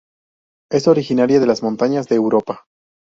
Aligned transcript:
Es 0.71 0.87
originaria 0.87 1.39
de 1.39 1.45
las 1.45 1.61
montañas 1.61 2.07
de 2.07 2.15
Europa. 2.15 2.65